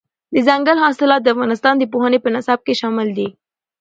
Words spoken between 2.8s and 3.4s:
شامل دي.